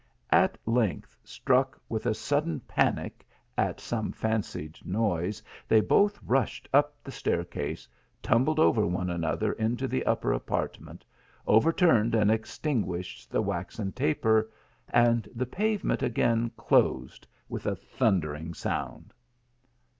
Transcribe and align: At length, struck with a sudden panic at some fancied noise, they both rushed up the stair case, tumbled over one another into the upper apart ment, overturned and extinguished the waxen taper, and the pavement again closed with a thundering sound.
At 0.31 0.57
length, 0.65 1.15
struck 1.23 1.79
with 1.87 2.07
a 2.07 2.15
sudden 2.15 2.59
panic 2.61 3.23
at 3.55 3.79
some 3.79 4.11
fancied 4.11 4.79
noise, 4.83 5.43
they 5.67 5.79
both 5.79 6.19
rushed 6.23 6.67
up 6.73 6.95
the 7.03 7.11
stair 7.11 7.45
case, 7.45 7.87
tumbled 8.23 8.57
over 8.59 8.87
one 8.87 9.11
another 9.11 9.53
into 9.53 9.87
the 9.87 10.03
upper 10.07 10.33
apart 10.33 10.79
ment, 10.81 11.05
overturned 11.45 12.15
and 12.15 12.31
extinguished 12.31 13.29
the 13.29 13.43
waxen 13.43 13.91
taper, 13.91 14.49
and 14.89 15.29
the 15.35 15.45
pavement 15.45 16.01
again 16.01 16.49
closed 16.57 17.27
with 17.47 17.67
a 17.67 17.75
thundering 17.75 18.55
sound. 18.55 19.13